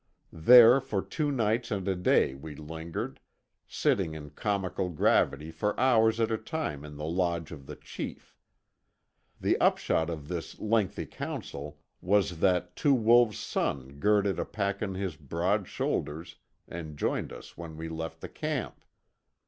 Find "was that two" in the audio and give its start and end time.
12.01-12.95